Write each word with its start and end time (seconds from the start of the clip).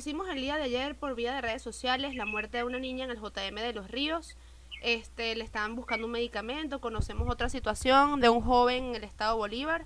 conocimos 0.00 0.30
el 0.30 0.40
día 0.40 0.56
de 0.56 0.62
ayer 0.62 0.96
por 0.96 1.14
vía 1.14 1.34
de 1.34 1.42
redes 1.42 1.60
sociales 1.60 2.14
la 2.14 2.24
muerte 2.24 2.56
de 2.56 2.64
una 2.64 2.78
niña 2.78 3.04
en 3.04 3.10
el 3.10 3.20
JM 3.20 3.54
de 3.56 3.74
los 3.74 3.90
Ríos. 3.90 4.34
Este, 4.80 5.36
le 5.36 5.44
estaban 5.44 5.76
buscando 5.76 6.06
un 6.06 6.12
medicamento. 6.12 6.80
Conocemos 6.80 7.28
otra 7.28 7.50
situación 7.50 8.18
de 8.18 8.30
un 8.30 8.40
joven 8.40 8.84
en 8.84 8.94
el 8.94 9.04
estado 9.04 9.36
Bolívar 9.36 9.84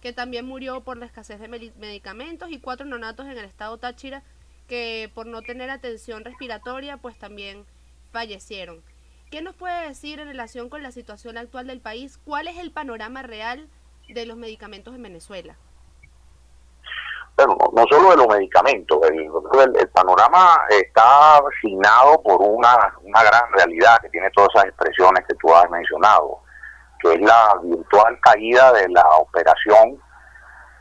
que 0.00 0.14
también 0.14 0.46
murió 0.46 0.80
por 0.84 0.96
la 0.96 1.04
escasez 1.04 1.38
de 1.38 1.48
medicamentos 1.48 2.50
y 2.50 2.60
cuatro 2.60 2.86
nonatos 2.86 3.26
en 3.26 3.32
el 3.32 3.44
estado 3.44 3.76
Táchira 3.76 4.22
que 4.68 5.10
por 5.14 5.26
no 5.26 5.42
tener 5.42 5.68
atención 5.68 6.24
respiratoria 6.24 6.96
pues 6.96 7.18
también 7.18 7.66
fallecieron. 8.10 8.82
¿Qué 9.30 9.42
nos 9.42 9.54
puede 9.54 9.86
decir 9.86 10.18
en 10.18 10.28
relación 10.28 10.70
con 10.70 10.82
la 10.82 10.92
situación 10.92 11.36
actual 11.36 11.66
del 11.66 11.82
país? 11.82 12.18
¿Cuál 12.24 12.48
es 12.48 12.56
el 12.56 12.70
panorama 12.70 13.20
real 13.20 13.68
de 14.08 14.24
los 14.24 14.38
medicamentos 14.38 14.94
en 14.94 15.02
Venezuela? 15.02 15.58
Bueno, 17.36 17.56
no 17.72 17.84
solo 17.90 18.10
de 18.10 18.16
los 18.18 18.28
medicamentos, 18.28 18.98
el, 19.10 19.88
panorama 19.88 20.60
está 20.68 21.38
asignado 21.38 22.20
por 22.22 22.40
una, 22.42 22.94
una 23.02 23.22
gran 23.22 23.52
realidad 23.52 23.98
que 24.02 24.10
tiene 24.10 24.30
todas 24.30 24.50
esas 24.54 24.66
expresiones 24.66 25.24
que 25.26 25.34
tú 25.36 25.52
has 25.54 25.68
mencionado 25.70 26.42
que 27.02 27.14
es 27.14 27.20
la 27.20 27.58
virtual 27.62 28.18
caída 28.20 28.72
de 28.72 28.88
la 28.88 29.04
operación 29.16 30.00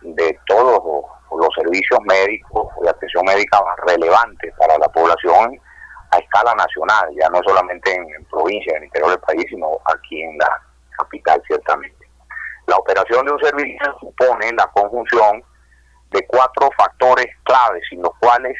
de 0.02 0.40
todos 0.48 1.04
los, 1.32 1.50
servicios 1.56 2.00
médicos 2.04 2.68
de 2.82 2.90
atención 2.90 3.26
médica 3.26 3.62
más 3.62 3.78
relevantes 3.88 4.54
para 4.58 4.78
la 4.78 4.88
población 4.90 5.60
a 6.12 6.18
escala 6.18 6.54
nacional, 6.56 7.10
ya 7.20 7.30
no 7.30 7.40
solamente 7.46 7.94
en, 7.94 8.26
provincia, 8.26 8.72
en 8.74 8.78
el 8.78 8.84
interior 8.86 9.12
del 9.12 9.20
país, 9.20 9.46
sino 9.50 9.80
aquí 9.86 10.22
en 10.22 10.38
la 10.38 10.62
capital, 10.98 11.42
ciertamente. 11.48 12.06
La 12.68 12.76
operación 12.76 13.26
de 13.26 13.32
un 13.32 13.40
servicio 13.40 13.98
supone 14.00 14.52
la 14.52 14.68
conjunción 14.68 15.44
de 16.12 16.26
cuatro 16.28 16.70
factores 16.78 17.28
claves, 17.44 17.84
sin 17.90 18.02
los 18.02 18.14
cuales 18.20 18.58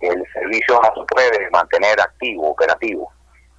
el 0.00 0.22
servicio 0.32 0.80
no 0.82 0.92
se 0.94 1.06
puede 1.14 1.50
mantener 1.50 2.00
activo, 2.00 2.50
operativo. 2.50 3.12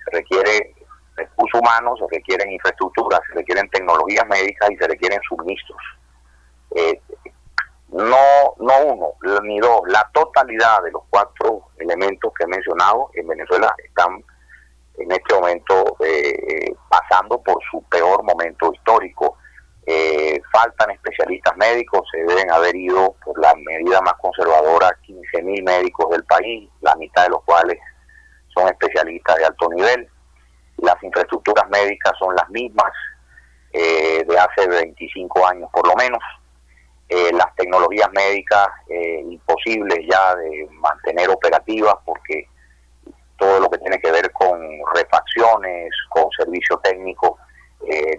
Se 0.03 0.17
requiere 0.17 0.75
recursos 1.15 1.61
humanos, 1.61 1.99
se 1.99 2.17
requieren 2.17 2.51
infraestructuras, 2.51 3.21
se 3.27 3.35
requieren 3.35 3.69
tecnologías 3.69 4.25
médicas 4.27 4.71
y 4.71 4.77
se 4.77 4.87
requieren 4.87 5.19
suministros. 5.27 5.79
Eh, 6.75 6.99
no, 7.89 8.55
no 8.57 8.73
uno, 8.85 9.41
ni 9.43 9.59
dos, 9.59 9.81
la 9.87 10.09
totalidad 10.13 10.81
de 10.83 10.91
los 10.91 11.03
cuatro 11.09 11.67
elementos 11.77 12.33
que 12.33 12.43
he 12.43 12.47
mencionado 12.47 13.11
en 13.13 13.27
Venezuela 13.27 13.73
están 13.85 14.23
en 14.97 15.11
este 15.11 15.33
momento 15.33 15.95
eh, 16.03 16.73
pasando 16.89 17.39
por 17.41 17.57
su 17.69 17.83
peor 17.83 18.23
momento 18.23 18.71
histórico. 18.73 19.37
Eh, 19.85 20.41
faltan 20.51 20.91
especialistas 20.91 21.57
médicos, 21.57 22.07
se 22.11 22.23
deben 22.23 22.49
haber 22.51 22.75
ido 22.75 23.15
por 23.23 23.37
la 23.39 23.53
medida 23.55 24.01
más 24.01 24.13
conservadora 24.21 24.97
15.000 25.05 25.63
médicos 25.63 26.09
del 26.09 26.23
país, 26.23 26.69
la 26.81 26.95
mitad 26.95 27.23
de 27.23 27.29
los 27.31 27.43
cuales 27.43 27.77
son 28.53 28.67
especialistas 28.67 29.37
de 29.37 29.45
alto 29.45 29.69
nivel. 29.69 30.07
Las 30.77 31.01
infraestructuras 31.03 31.69
médicas 31.69 32.13
son 32.17 32.33
las 32.35 32.49
mismas 32.49 32.91
eh, 33.73 34.23
de 34.27 34.37
hace 34.37 34.67
25 34.67 35.47
años 35.47 35.69
por 35.73 35.87
lo 35.87 35.95
menos, 35.95 36.19
eh, 37.09 37.31
las 37.33 37.53
tecnologías 37.55 38.09
médicas 38.13 38.67
eh, 38.89 39.21
imposibles 39.27 39.99
ya 40.09 40.35
de 40.35 40.67
mantener 40.71 41.29
operativas 41.29 41.95
porque 42.05 42.47
todo 43.37 43.59
lo 43.59 43.69
que 43.69 43.79
tiene 43.79 43.99
que 43.99 44.11
ver 44.11 44.31
con 44.31 44.59
refacciones, 44.93 45.89
con 46.09 46.29
servicio 46.37 46.77
técnico, 46.83 47.37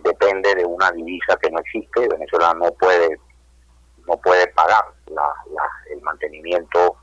depende 0.02 0.54
de 0.54 0.64
una 0.64 0.90
divisa 0.92 1.36
que 1.40 1.50
no 1.50 1.58
existe. 1.60 2.08
Venezuela 2.08 2.54
no 2.54 2.72
puede 2.72 3.18
no 4.06 4.16
puede 4.18 4.46
pagar 4.48 4.84
el 5.90 6.00
mantenimiento 6.02 6.96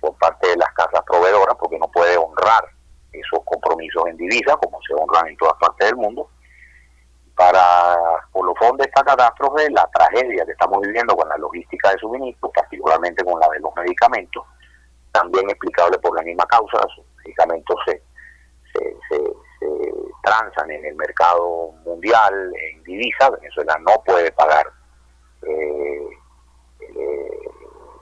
por 0.00 0.16
parte 0.16 0.48
de 0.48 0.56
las 0.56 0.72
casas 0.74 1.02
proveedoras 1.06 1.56
porque 1.58 1.78
no 1.78 1.88
puede 1.88 2.16
honrar 2.16 2.64
esos 3.12 3.40
compromisos 3.44 4.04
en 4.06 4.16
divisa, 4.16 4.56
como 4.56 4.78
se 4.82 4.94
honran 4.94 5.28
en 5.28 5.36
todas 5.36 5.54
partes 5.58 5.88
del 5.88 5.96
mundo. 5.96 6.28
Para 7.34 7.96
colofón 8.32 8.76
de 8.76 8.84
esta 8.84 9.04
catástrofe, 9.04 9.70
la 9.70 9.88
tragedia 9.94 10.44
que 10.44 10.52
estamos 10.52 10.80
viviendo 10.80 11.16
con 11.16 11.28
la 11.28 11.36
logística 11.36 11.90
de 11.90 11.98
suministro, 11.98 12.50
particularmente 12.50 13.24
con 13.24 13.38
la 13.38 13.48
de 13.48 13.60
los 13.60 13.74
medicamentos, 13.76 14.44
también 15.12 15.48
explicable 15.48 15.98
por 15.98 16.16
la 16.16 16.22
misma 16.22 16.44
causa, 16.46 16.78
los 16.78 17.06
medicamentos 17.24 17.76
se, 17.86 18.02
se, 18.72 19.22
transan 20.28 20.70
en 20.70 20.84
el 20.84 20.94
mercado 20.94 21.72
mundial 21.84 22.52
en 22.70 22.82
divisa, 22.82 23.30
Venezuela 23.30 23.78
no 23.78 24.02
puede 24.04 24.30
pagar 24.32 24.66
eh, 25.42 26.08
eh, 26.80 27.40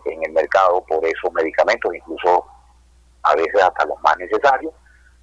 en 0.06 0.24
el 0.24 0.32
mercado 0.32 0.84
por 0.86 1.04
esos 1.04 1.32
medicamentos, 1.32 1.94
incluso 1.94 2.44
a 3.22 3.34
veces 3.36 3.62
hasta 3.62 3.84
los 3.86 4.00
más 4.02 4.16
necesarios 4.18 4.72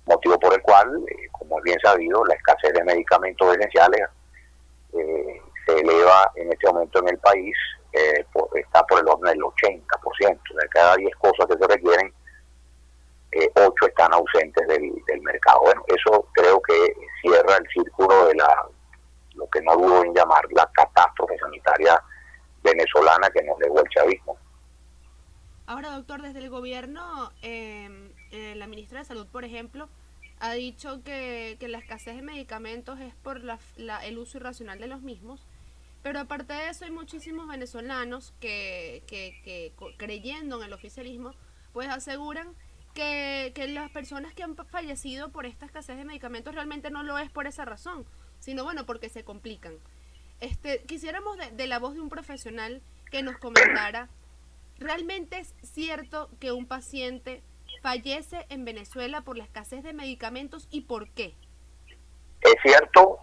motivo 0.05 0.39
por 0.39 0.53
el 0.53 0.61
cual, 0.61 0.87
eh, 1.07 1.27
como 1.31 1.57
es 1.57 1.63
bien 1.63 1.79
sabido, 1.81 2.23
la 2.25 2.35
escasez 2.35 2.73
de 2.73 2.83
medicamentos 2.83 3.55
esenciales 3.55 4.01
eh, 4.93 5.41
se 5.65 5.79
eleva 5.79 6.31
en 6.35 6.51
este 6.51 6.67
momento 6.67 6.99
en 6.99 7.09
el 7.09 7.17
país, 7.19 7.55
está 8.55 8.83
por 8.87 8.99
el 8.99 9.07
orden 9.07 9.33
del 9.33 9.41
80%. 9.41 10.39
De 10.59 10.67
cada 10.69 10.95
10 10.95 11.15
cosas 11.17 11.45
que 11.45 11.57
se 11.57 11.67
requieren, 11.67 12.13
8 13.55 13.87
están 13.87 14.13
ausentes 14.13 14.67
del, 14.67 15.21
mercado. 15.21 15.61
Bueno, 15.61 15.83
eso 15.87 16.27
creo 16.33 16.61
que 16.61 16.93
cierra 17.21 17.57
el 17.57 17.67
círculo 17.69 18.27
de 18.27 18.35
la 18.35 18.67
lo 19.35 19.49
que 19.49 19.61
no 19.61 19.75
dudo 19.75 20.03
en 20.03 20.13
llamar 20.13 20.43
la 20.51 20.69
catástrofe 20.73 21.37
sanitaria 21.39 21.99
venezolana 22.63 23.29
que 23.31 23.41
nos 23.43 23.57
dejó 23.57 23.79
el 23.79 23.89
chavismo. 23.89 24.37
Ahora, 25.65 25.91
doctor, 25.91 26.21
desde 26.21 26.39
el 26.39 26.49
gobierno 26.49 27.31
eh, 27.41 28.11
eh, 28.31 28.53
la 28.55 28.67
ministra 28.67 28.99
de 28.99 29.05
Salud, 29.05 29.27
por 29.27 29.43
ejemplo, 29.43 29.89
ha 30.39 30.51
dicho 30.53 31.01
que, 31.03 31.57
la 31.61 31.77
escasez 31.77 32.17
de 32.17 32.21
medicamentos 32.21 32.99
es 32.99 33.15
por 33.15 33.41
el 33.77 34.17
uso 34.17 34.37
irracional 34.37 34.79
de 34.79 34.87
los 34.87 35.01
mismos. 35.01 35.45
Pero 36.01 36.19
aparte 36.19 36.51
de 36.51 36.67
eso 36.67 36.83
hay 36.83 36.91
muchísimos 36.91 37.47
venezolanos 37.47 38.33
que, 38.41 39.03
creyendo 39.97 40.57
en 40.57 40.67
el 40.67 40.73
oficialismo, 40.73 41.33
pues 41.71 41.87
aseguran 41.87 42.55
que, 42.93 43.53
las 43.69 43.91
personas 43.91 44.33
que 44.33 44.43
han 44.43 44.55
fallecido 44.55 45.29
por 45.29 45.45
esta 45.45 45.65
escasez 45.65 45.97
de 45.97 46.05
medicamentos 46.05 46.53
realmente 46.53 46.89
no 46.89 47.03
lo 47.03 47.17
es 47.17 47.31
por 47.31 47.47
esa 47.47 47.65
razón, 47.65 48.05
sino 48.39 48.63
bueno, 48.63 48.85
porque 48.85 49.09
se 49.09 49.23
complican. 49.23 49.73
Este, 50.39 50.83
quisiéramos 50.83 51.37
de 51.51 51.67
la 51.67 51.79
voz 51.79 51.95
de 51.95 52.01
un 52.01 52.09
profesional 52.09 52.81
que 53.11 53.23
nos 53.23 53.37
comentara, 53.37 54.09
¿realmente 54.79 55.39
es 55.39 55.53
cierto 55.61 56.29
que 56.39 56.51
un 56.51 56.65
paciente 56.65 57.43
fallece 57.81 58.45
en 58.49 58.65
Venezuela 58.65 59.21
por 59.21 59.37
la 59.37 59.43
escasez 59.43 59.83
de 59.83 59.93
medicamentos 59.93 60.67
y 60.71 60.81
por 60.81 61.09
qué? 61.09 61.35
Es 62.41 62.55
cierto, 62.61 63.19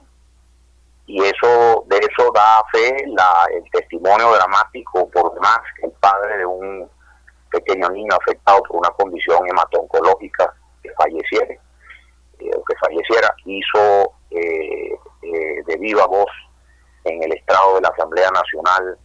y 1.06 1.20
eso 1.22 1.84
de 1.88 1.96
eso 1.96 2.30
da 2.32 2.62
fe 2.70 3.04
la, 3.08 3.46
el 3.52 3.68
testimonio 3.70 4.32
dramático 4.32 5.10
por 5.10 5.34
demás 5.34 5.58
que 5.76 5.86
el 5.86 5.92
padre 5.92 6.38
de 6.38 6.46
un 6.46 6.88
pequeño 7.50 7.88
niño 7.90 8.14
afectado 8.20 8.62
por 8.62 8.78
una 8.78 8.90
condición 8.90 9.46
hematoncológica 9.48 10.54
que 10.82 10.90
falleciera, 10.92 11.54
eh, 11.54 11.58
que 12.38 12.76
falleciera 12.80 13.34
hizo 13.44 14.12
eh, 14.30 14.94
eh, 15.22 15.62
de 15.66 15.76
viva 15.76 16.06
voz 16.06 16.30
en 17.04 17.22
el 17.22 17.32
estrado 17.32 17.74
de 17.74 17.82
la 17.82 17.88
Asamblea 17.88 18.30
Nacional 18.30 18.98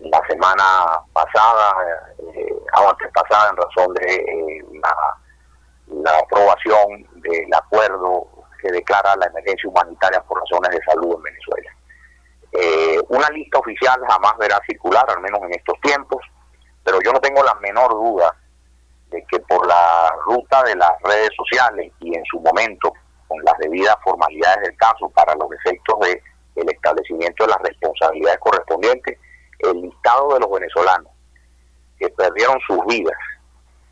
la 0.00 0.20
semana 0.28 1.00
pasada, 1.12 1.76
eh, 2.18 2.54
antes 2.72 3.10
pasada, 3.12 3.50
en 3.50 3.56
razón 3.56 3.94
de 3.94 4.14
eh, 4.14 4.64
la, 6.02 6.18
aprobación 6.18 7.06
del 7.22 7.54
acuerdo 7.54 8.26
que 8.60 8.72
declara 8.72 9.14
la 9.16 9.26
emergencia 9.26 9.70
humanitaria 9.70 10.20
por 10.22 10.40
razones 10.40 10.70
de 10.70 10.84
salud 10.84 11.14
en 11.16 11.22
Venezuela. 11.22 11.70
Una 13.08 13.28
lista 13.30 13.58
oficial 13.58 14.00
jamás 14.08 14.36
verá 14.38 14.60
circular, 14.66 15.04
al 15.08 15.20
menos 15.20 15.40
en 15.42 15.54
estos 15.54 15.80
tiempos, 15.80 16.20
pero 16.94 17.06
yo 17.06 17.12
no 17.12 17.20
tengo 17.20 17.42
la 17.42 17.54
menor 17.54 17.90
duda 17.90 18.32
de 19.10 19.24
que 19.24 19.40
por 19.40 19.66
la 19.66 20.12
ruta 20.26 20.62
de 20.62 20.76
las 20.76 20.92
redes 21.02 21.30
sociales 21.36 21.92
y 21.98 22.14
en 22.14 22.24
su 22.24 22.38
momento 22.38 22.92
con 23.26 23.42
las 23.42 23.58
debidas 23.58 23.96
formalidades 24.04 24.62
del 24.62 24.76
caso 24.76 25.08
para 25.10 25.34
los 25.34 25.48
efectos 25.52 25.98
de 26.00 26.22
el 26.54 26.70
establecimiento 26.70 27.44
de 27.44 27.50
las 27.50 27.58
responsabilidades 27.62 28.38
correspondientes, 28.38 29.18
el 29.58 29.82
listado 29.82 30.34
de 30.34 30.40
los 30.40 30.50
venezolanos 30.52 31.10
que 31.98 32.08
perdieron 32.10 32.60
sus 32.64 32.78
vidas 32.86 33.18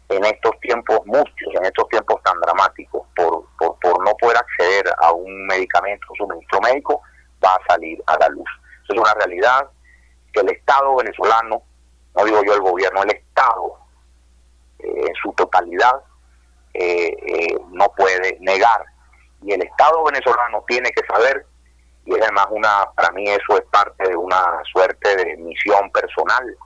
en 0.08 0.24
estos 0.24 0.52
tiempos 0.60 1.00
muchos, 1.06 1.54
en 1.56 1.64
estos 1.64 1.88
tiempos 1.88 2.22
tan 2.22 2.38
dramáticos, 2.40 3.04
por, 3.16 3.44
no 3.58 4.16
poder 4.16 4.36
acceder 4.36 4.84
a 4.98 5.10
un 5.10 5.46
medicamento, 5.46 6.06
un 6.10 6.16
suministro 6.16 6.60
médico, 6.60 7.02
va 7.44 7.54
a 7.54 7.72
salir 7.72 8.00
a 8.06 8.16
la 8.18 8.28
luz. 8.28 8.48
Eso 8.84 8.94
es 8.94 9.00
una 9.00 9.14
realidad 9.14 9.68
que 10.32 10.40
el 10.40 10.50
Estado 10.50 10.94
venezolano, 10.96 11.62
no 12.14 12.24
digo 12.24 12.42
yo 12.44 12.54
el 12.54 12.60
gobierno, 12.60 13.02
el 13.02 13.10
Estado 13.10 13.78
eh, 14.78 15.06
en 15.06 15.14
su 15.14 15.32
totalidad 15.32 16.02
eh, 16.74 17.14
eh, 17.26 17.58
no 17.70 17.92
puede 17.96 18.38
negar. 18.40 18.84
Y 19.42 19.52
el 19.52 19.62
Estado 19.62 20.04
venezolano 20.04 20.64
tiene 20.68 20.90
que 20.92 21.04
saber 21.06 21.46
y 22.04 22.14
es 22.14 22.22
además 22.22 22.46
una, 22.50 22.90
para 22.96 23.10
mí 23.12 23.28
eso 23.28 23.56
es 23.56 23.62
parte 23.70 24.08
de 24.08 24.16
una 24.16 24.60
suerte 24.72 25.16
de 25.16 25.36
misión 25.36 25.90
personal 25.92 26.56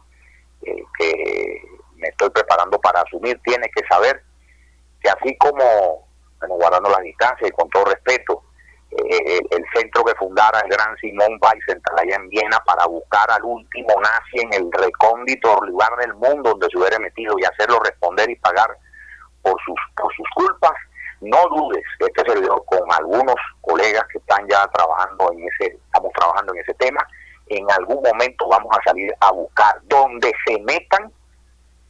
que 0.98 1.62
me 1.96 2.08
estoy 2.08 2.30
preparando 2.30 2.80
para 2.80 3.02
asumir, 3.02 3.38
tiene 3.44 3.68
que 3.68 3.86
saber 3.86 4.22
que 5.00 5.10
así 5.10 5.36
como, 5.36 6.08
bueno, 6.40 6.54
guardando 6.54 6.88
las 6.90 7.02
distancias 7.02 7.50
y 7.50 7.52
con 7.52 7.68
todo 7.68 7.84
respeto, 7.84 8.42
eh, 9.04 9.40
el, 9.50 9.64
centro 9.74 10.04
que 10.04 10.14
fundara 10.14 10.60
el 10.60 10.70
gran 10.70 10.96
Simón 10.96 11.38
Weisenthal 11.40 11.98
allá 11.98 12.16
en 12.16 12.28
Viena 12.30 12.58
para 12.64 12.86
buscar 12.86 13.30
al 13.30 13.42
último 13.44 13.94
nazi 14.00 14.40
en 14.40 14.54
el 14.54 14.72
recóndito 14.72 15.60
lugar 15.64 15.94
del 15.96 16.14
mundo 16.14 16.50
donde 16.50 16.68
se 16.70 16.78
hubiera 16.78 16.98
metido 16.98 17.34
y 17.38 17.44
hacerlo 17.44 17.78
responder 17.80 18.30
y 18.30 18.36
pagar 18.36 18.70
por 19.42 19.60
sus, 19.64 19.78
por 19.96 20.12
sus 20.14 20.26
culpas, 20.34 20.72
no 21.20 21.38
dudes 21.48 21.84
que 21.98 22.06
este 22.06 22.32
servidor 22.32 22.64
con 22.64 22.80
algunos 22.92 23.36
colegas 23.60 24.04
que 24.10 24.18
están 24.18 24.46
ya 24.48 24.66
trabajando 24.68 25.30
en 25.32 25.46
ese, 25.46 25.76
estamos 25.76 26.12
trabajando 26.14 26.54
en 26.54 26.60
ese 26.60 26.74
tema, 26.74 27.06
en 27.48 27.70
algún 27.72 28.02
momento 28.02 28.48
vamos 28.48 28.76
a 28.76 28.82
salir 28.82 29.14
a 29.20 29.30
buscar 29.30 29.80
donde 29.84 30.32
se 30.46 30.58
metan 30.62 31.12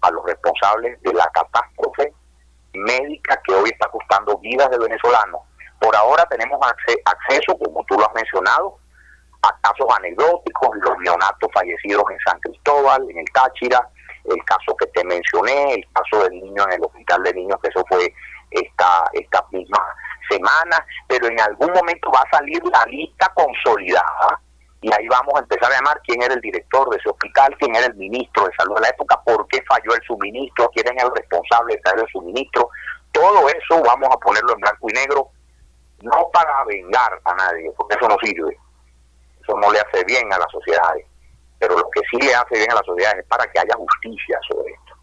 a 0.02 0.10
los 0.10 0.24
responsables 0.26 1.00
de 1.02 1.14
la 1.14 1.30
catástrofe 1.32 2.12
médica 2.74 3.40
que 3.46 3.54
hoy 3.54 3.70
está 3.70 3.88
costando 3.88 4.36
vidas 4.38 4.70
de 4.70 4.78
venezolanos 4.78 5.45
por 5.86 5.94
ahora 5.94 6.26
tenemos 6.28 6.58
acceso, 7.04 7.56
como 7.58 7.84
tú 7.84 7.96
lo 7.96 8.08
has 8.08 8.14
mencionado, 8.14 8.76
a 9.42 9.56
casos 9.60 9.86
anecdóticos, 9.96 10.76
los 10.78 10.98
neonatos 10.98 11.48
fallecidos 11.54 12.02
en 12.10 12.18
San 12.26 12.40
Cristóbal, 12.40 13.08
en 13.08 13.18
el 13.18 13.24
Táchira, 13.32 13.88
el 14.24 14.44
caso 14.46 14.74
que 14.76 14.86
te 14.88 15.04
mencioné, 15.04 15.74
el 15.74 15.86
caso 15.94 16.24
del 16.24 16.40
niño 16.42 16.64
en 16.64 16.72
el 16.72 16.82
hospital 16.82 17.22
de 17.22 17.34
niños, 17.34 17.56
que 17.62 17.68
eso 17.68 17.84
fue 17.88 18.12
esta, 18.50 19.08
esta 19.12 19.46
misma 19.52 19.78
semana, 20.28 20.84
pero 21.06 21.28
en 21.28 21.40
algún 21.40 21.70
momento 21.70 22.10
va 22.10 22.18
a 22.18 22.36
salir 22.36 22.60
la 22.64 22.84
lista 22.86 23.30
consolidada 23.36 24.40
y 24.80 24.92
ahí 24.92 25.06
vamos 25.06 25.34
a 25.36 25.38
empezar 25.38 25.70
a 25.70 25.76
llamar 25.76 26.00
quién 26.04 26.20
era 26.20 26.34
el 26.34 26.40
director 26.40 26.90
de 26.90 26.96
ese 26.96 27.10
hospital, 27.10 27.56
quién 27.60 27.76
era 27.76 27.86
el 27.86 27.94
ministro 27.94 28.44
de 28.44 28.56
salud 28.56 28.74
de 28.74 28.80
la 28.80 28.88
época, 28.88 29.22
por 29.24 29.46
qué 29.46 29.62
falló 29.68 29.94
el 29.94 30.02
suministro, 30.02 30.68
quién 30.74 30.88
era 30.88 31.06
el 31.06 31.14
responsable 31.14 31.76
de 31.76 31.82
traer 31.82 32.00
el 32.00 32.08
suministro. 32.08 32.70
Todo 33.12 33.48
eso 33.48 33.80
vamos 33.84 34.08
a 34.12 34.18
ponerlo 34.18 34.52
en 34.52 34.60
blanco 34.60 34.90
y 34.90 34.92
negro 34.92 35.30
no 36.02 36.30
para 36.32 36.64
vengar 36.64 37.20
a 37.24 37.34
nadie, 37.34 37.70
porque 37.76 37.96
eso 37.96 38.08
no 38.08 38.16
sirve, 38.22 38.56
eso 39.42 39.56
no 39.58 39.72
le 39.72 39.80
hace 39.80 40.04
bien 40.04 40.32
a 40.32 40.38
las 40.38 40.50
sociedades, 40.50 41.06
pero 41.58 41.76
lo 41.78 41.90
que 41.90 42.00
sí 42.10 42.18
le 42.18 42.34
hace 42.34 42.56
bien 42.56 42.70
a 42.70 42.76
las 42.76 42.86
sociedades 42.86 43.20
es 43.20 43.26
para 43.28 43.50
que 43.50 43.58
haya 43.58 43.74
justicia 43.76 44.38
sobre 44.48 44.72
esto. 44.72 44.94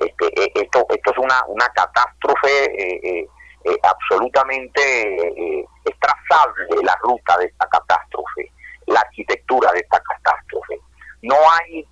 Este, 0.00 0.42
eh, 0.42 0.52
esto, 0.54 0.84
esto 0.88 1.10
es 1.12 1.18
una, 1.18 1.44
una 1.46 1.68
catástrofe 1.68 2.64
eh, 2.64 3.28
eh, 3.64 3.78
absolutamente 3.82 4.80
eh, 4.82 5.66
es 5.86 5.98
trazable 5.98 6.82
la 6.82 6.94
ruta 7.02 7.38
de 7.38 7.46
esta 7.46 7.66
catástrofe, 7.66 8.52
la 8.86 9.00
arquitectura 9.00 9.72
de 9.72 9.80
esta 9.80 10.00
catástrofe. 10.00 10.78
No 11.22 11.36
hay 11.50 11.86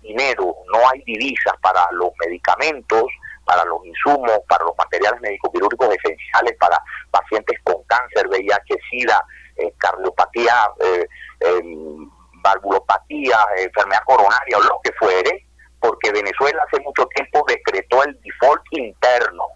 dinero, 0.00 0.54
no 0.72 0.88
hay 0.88 1.02
divisas 1.02 1.54
para 1.60 1.90
los 1.90 2.10
medicamentos, 2.24 3.02
para 3.48 3.64
los 3.64 3.82
insumos, 3.86 4.40
para 4.46 4.62
los 4.64 4.76
materiales 4.76 5.22
médico-quirúrgicos 5.22 5.88
esenciales 5.88 6.54
para 6.60 6.78
pacientes 7.10 7.58
con 7.64 7.82
cáncer, 7.84 8.28
VIH, 8.28 8.76
SIDA, 8.90 9.24
eh, 9.56 9.72
cardiopatía, 9.78 10.68
eh, 10.80 11.06
em, 11.40 12.10
valvulopatía, 12.42 13.38
enfermedad 13.56 14.02
coronaria 14.04 14.58
o 14.58 14.62
lo 14.64 14.78
que 14.84 14.92
fuere, 14.92 15.46
porque 15.80 16.12
Venezuela 16.12 16.62
hace 16.66 16.82
mucho 16.82 17.06
tiempo 17.06 17.42
decretó 17.48 18.04
el 18.04 18.20
default 18.20 18.62
interno. 18.72 19.46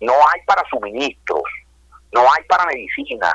No 0.00 0.12
hay 0.12 0.40
para 0.46 0.62
suministros, 0.70 1.42
no 2.12 2.20
hay 2.20 2.44
para 2.44 2.66
medicinas, 2.66 3.34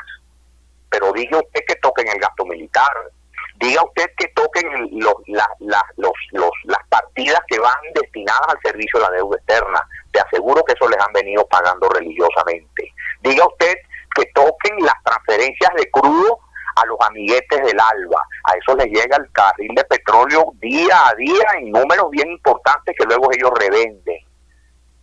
pero 0.90 1.12
diga 1.12 1.40
usted 1.40 1.60
que 1.68 1.76
toquen 1.76 2.08
el 2.08 2.20
gasto 2.20 2.46
militar, 2.46 3.12
diga 3.60 3.84
usted 3.84 4.10
que 4.18 4.28
toquen 4.30 4.68
los, 5.00 5.16
los, 5.26 6.52
las 6.66 6.88
partidas 6.90 7.40
que 7.48 7.60
van 7.60 7.76
destinadas 7.94 8.48
al 8.50 8.60
servicio 8.64 9.00
de 9.00 9.06
la 9.06 9.12
deuda 9.12 9.38
externa. 9.38 9.82
Te 10.12 10.20
aseguro 10.20 10.64
que 10.64 10.74
eso 10.74 10.90
les 10.90 11.00
han 11.00 11.14
venido 11.14 11.46
pagando 11.48 11.90
religiosamente. 11.90 12.92
Diga 13.22 13.48
usted 13.48 13.76
que 14.16 14.26
toquen 14.34 14.78
las 14.80 14.96
transferencias 15.04 15.72
de 15.76 15.90
crudo 15.92 16.40
a 16.76 16.86
los 16.86 16.98
amiguetes 17.08 17.64
del 17.64 17.80
ALBA. 17.80 18.22
A 18.44 18.54
eso 18.56 18.76
les 18.76 18.88
llega 18.88 19.18
el 19.18 19.32
carril 19.32 19.74
de 19.76 19.84
petróleo 19.86 20.52
día 20.60 21.08
a 21.08 21.16
día 21.16 21.46
en 21.58 21.72
números 21.72 22.10
bien 22.12 22.30
importantes 22.30 22.96
que 22.98 23.06
luego 23.06 23.30
ellos 23.34 23.52
revenden. 23.60 24.20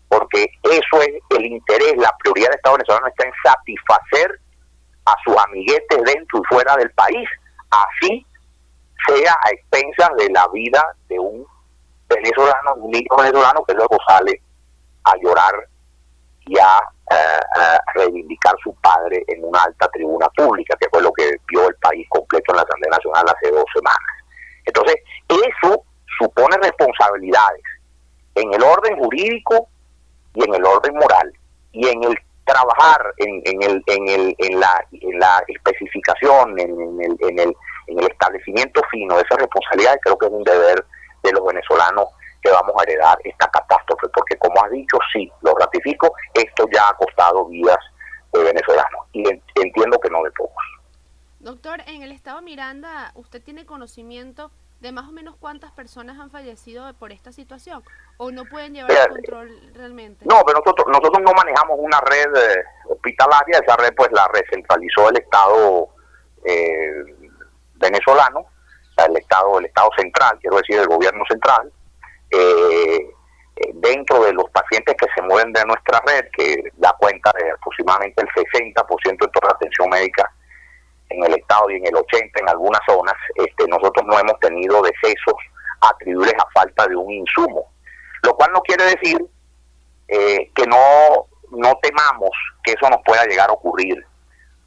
Porque 0.09 0.47
eso 0.63 1.03
es 1.03 1.23
el 1.31 1.47
interés, 1.47 1.97
la 1.97 2.15
prioridad 2.19 2.49
del 2.49 2.57
Estado 2.57 2.77
venezolano 2.77 3.09
está 3.09 3.27
en 3.27 3.33
satisfacer 3.43 4.41
a 5.07 5.15
sus 5.25 5.37
amiguetes 5.49 6.03
dentro 6.05 6.39
y 6.39 6.55
fuera 6.55 6.77
del 6.77 6.91
país. 6.93 7.29
Así 7.71 8.25
sea 9.07 9.33
a 9.33 9.51
expensas 9.51 10.11
de 10.17 10.31
la 10.31 10.47
vida 10.49 10.83
de 11.09 11.19
un 11.19 11.47
venezolano, 12.09 12.75
un 12.77 12.91
niño 12.91 13.17
venezolano 13.17 13.65
que 13.65 13.75
luego 13.75 13.97
sale 14.07 14.41
a 15.05 15.15
llorar 15.23 15.55
y 16.47 16.59
a, 16.59 16.79
eh, 17.11 17.79
reivindicar 17.95 18.55
su 18.63 18.75
padre 18.77 19.23
en 19.29 19.45
una 19.45 19.63
alta 19.63 19.89
tribuna 19.89 20.29
pública, 20.31 20.77
que 20.81 20.89
fue 20.91 21.03
lo 21.03 21.13
que 21.13 21.37
vio 21.49 21.69
el 21.69 21.75
país 21.77 22.07
completo 22.09 22.53
en 22.53 22.57
la 22.57 22.63
Asamblea 22.63 22.91
Nacional 22.91 23.25
hace 23.29 23.51
dos 23.51 23.65
semanas. 23.75 24.25
Entonces, 24.65 24.97
eso 25.29 25.85
supone 26.19 26.57
responsabilidades 26.59 27.63
en 28.35 28.53
el 28.53 28.63
orden 28.63 28.99
jurídico 28.99 29.69
y 30.35 30.45
en 30.45 30.55
el 30.55 30.65
orden 30.65 30.95
moral 30.95 31.33
y 31.73 31.89
en 31.89 32.05
el 32.05 32.19
trabajar 32.45 33.15
en, 33.19 33.43
en, 33.45 33.63
el, 33.63 33.83
en, 33.87 34.09
el, 34.09 34.37
en, 34.39 34.61
la, 34.61 34.87
en 34.93 35.19
la 35.19 35.43
especificación, 35.49 36.59
en, 36.59 37.01
el, 37.01 37.17
en, 37.21 37.39
el, 37.39 37.57
en 37.87 37.99
el 37.99 38.11
establecimiento 38.11 38.83
fino 38.91 39.17
de 39.17 39.23
esas 39.23 39.39
responsabilidades, 39.39 40.01
creo 40.03 40.19
que 40.19 40.27
es 40.27 40.33
un 40.33 40.45
deber 40.45 40.85
de 41.23 41.33
los 41.33 41.45
venezolanos 41.45 42.07
que 42.43 42.51
vamos 42.51 42.75
a 42.79 42.83
heredar 42.83 43.19
esta 43.25 43.49
catástrofe, 43.49 44.09
porque 44.15 44.37
como 44.37 44.63
has 44.63 44.71
dicho, 44.71 44.99
sí, 45.13 45.31
lo 45.41 45.55
ratifico, 45.55 46.15
esto 46.35 46.67
ya 46.73 46.89
ha 46.89 46.95
costado 46.95 47.47
vidas 47.47 47.79
de 48.33 48.43
venezolanos 48.43 49.07
y 49.13 49.25
entiendo 49.55 49.99
que 49.99 50.11
no 50.11 50.23
de 50.23 50.31
pocos. 50.33 50.65
Doctor, 51.41 51.83
en 51.87 52.03
el 52.03 52.13
estado 52.13 52.43
Miranda, 52.43 53.13
¿usted 53.15 53.43
tiene 53.43 53.67
conocimiento 53.67 54.51
de 54.81 54.93
más 54.93 55.09
o 55.09 55.13
menos 55.13 55.37
cuántas 55.37 55.73
personas 55.73 56.19
han 56.19 56.31
fallecido 56.31 56.93
por 56.95 57.13
esta 57.13 57.33
situación? 57.33 57.83
¿O 58.19 58.31
no 58.31 58.45
pueden 58.45 58.75
llevar 58.75 58.91
el 58.93 59.09
control 59.09 59.73
realmente? 59.75 60.25
No, 60.27 60.43
pero 60.47 60.61
nosotros, 60.61 60.87
nosotros 60.89 61.23
no 61.23 61.33
manejamos 61.33 61.79
una 61.79 62.01
red 62.01 62.37
eh, 62.37 62.65
hospitalaria, 62.89 63.59
esa 63.59 63.77
red 63.77 63.95
pues 63.97 64.11
la 64.13 64.29
recentralizó 64.29 65.09
el 65.09 65.17
Estado 65.17 65.89
eh, 66.45 67.31
venezolano, 67.85 68.47
el 68.97 69.17
Estado, 69.17 69.59
el 69.59 69.67
Estado 69.67 69.91
central, 69.97 70.39
quiero 70.41 70.57
decir, 70.57 70.79
el 70.79 70.87
gobierno 70.87 71.25
central, 71.29 71.73
eh, 72.31 73.11
dentro 73.75 74.25
de 74.25 74.33
los 74.33 74.51
pacientes 74.51 74.95
que 74.97 75.07
se 75.15 75.23
mueven 75.23 75.53
de 75.53 75.65
nuestra 75.65 76.01
red, 76.07 76.25
que 76.37 76.57
da 76.75 76.93
cuenta 76.99 77.33
de 77.39 77.51
aproximadamente 77.51 78.23
el 78.23 78.29
60% 78.29 79.27
de 79.27 79.33
toda 79.33 79.49
la 79.49 79.55
atención 79.55 79.89
médica 79.91 80.31
en 81.11 81.25
el 81.25 81.35
estado 81.35 81.71
y 81.71 81.77
en 81.77 81.87
el 81.87 81.97
80 81.97 82.41
en 82.41 82.49
algunas 82.49 82.81
zonas, 82.87 83.15
este, 83.37 83.69
nosotros 83.69 84.05
no 84.07 84.19
hemos 84.19 84.39
tenido 84.41 84.83
decesos 84.83 85.35
atribuibles 85.81 86.35
a 86.35 86.51
falta 86.59 86.87
de 86.87 86.97
un 86.97 87.11
insumo, 87.11 87.71
lo 88.23 88.35
cual 88.35 88.51
no 88.53 88.61
quiere 88.63 88.85
decir 88.85 89.25
eh, 90.09 90.51
que 90.55 90.67
no, 90.67 91.27
no 91.51 91.79
temamos 91.83 92.31
que 92.63 92.73
eso 92.73 92.89
nos 92.89 93.03
pueda 93.05 93.25
llegar 93.27 93.51
a 93.51 93.53
ocurrir, 93.53 94.05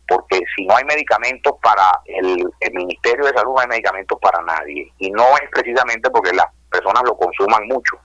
porque 0.07 0.39
si 0.55 0.65
no 0.65 0.75
hay 0.75 0.83
medicamentos 0.85 1.53
para 1.61 1.99
el, 2.05 2.47
Ministerio 2.73 3.25
de 3.25 3.33
Salud, 3.33 3.53
no 3.53 3.59
hay 3.59 3.67
medicamentos 3.67 4.17
para 4.21 4.41
nadie, 4.43 4.91
y 4.99 5.11
no 5.11 5.35
es 5.37 5.49
precisamente 5.51 6.09
porque 6.09 6.33
las 6.33 6.47
personas 6.69 7.03
lo 7.05 7.17
consuman 7.17 7.67
mucho, 7.67 7.97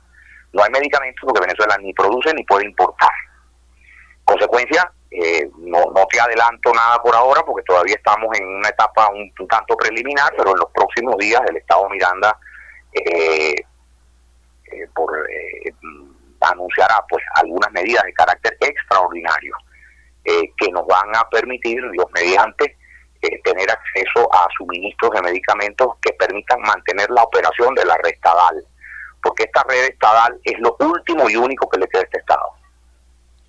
no 0.53 0.63
hay 0.63 0.71
medicamentos 0.71 1.23
porque 1.25 1.41
Venezuela 1.41 1.77
ni 1.79 1.93
produce 1.95 2.35
ni 2.35 2.45
puede 2.45 2.67
importar. 2.67 3.11
Consecuencia, 4.25 4.91
eh, 5.11 5.49
no, 5.59 5.79
no 5.95 6.07
te 6.11 6.21
adelanto 6.21 6.73
nada 6.73 7.01
por 7.03 7.15
ahora 7.15 7.43
porque 7.43 7.65
todavía 7.65 7.97
estamos 7.97 8.29
en 8.39 8.47
una 8.47 8.69
etapa 8.69 9.09
un, 9.11 9.33
tanto 9.49 9.77
preliminar, 9.77 10.33
pero 10.37 10.53
en 10.53 10.59
los 10.59 10.71
próximos 10.73 11.17
días 11.19 11.41
el 11.49 11.57
Estado 11.57 11.89
Miranda 11.89 12.39
eh, 12.93 13.55
eh, 13.55 14.89
por, 14.95 15.13
anunciará 16.41 17.05
pues 17.09 17.23
algunas 17.35 17.71
medidas 17.73 18.03
de 18.05 18.13
carácter 18.13 18.57
extraordinario 18.61 19.55
que 20.25 20.71
nos 20.71 20.87
van 20.87 21.15
a 21.17 21.29
permitir, 21.29 21.83
Dios 21.91 22.07
mediante, 22.15 22.77
tener 23.45 23.71
acceso 23.71 24.29
a 24.33 24.49
suministros 24.57 25.13
de 25.13 25.23
medicamentos 25.23 25.89
que 26.03 26.13
permitan 26.15 26.61
mantener 26.63 27.09
la 27.11 27.23
operación 27.23 27.75
de 27.75 27.85
la 27.85 27.97
red 27.99 28.13
estadal, 28.15 28.65
porque 29.23 29.45
esta 29.45 29.63
red 29.69 29.85
estadal 29.85 30.39
es 30.45 30.59
lo 30.59 30.77
último 30.81 31.31
y 31.31 31.37
único 31.37 31.69
que 31.69 31.79
le 31.79 31.87
queda 31.87 32.01
a 32.01 32.05
este 32.05 32.19
Estado. 32.19 32.49